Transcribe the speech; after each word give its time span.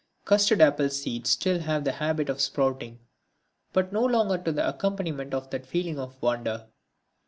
Custard 0.25 0.61
apple 0.61 0.89
seeds 0.89 1.29
still 1.29 1.59
have 1.59 1.83
the 1.83 1.91
habit 1.91 2.27
of 2.27 2.41
sprouting, 2.41 3.01
but 3.71 3.93
no 3.93 4.03
longer 4.03 4.39
to 4.39 4.51
the 4.51 4.67
accompaniment 4.67 5.31
of 5.31 5.51
that 5.51 5.67
feeling 5.67 5.99
of 5.99 6.19
wonder. 6.23 6.69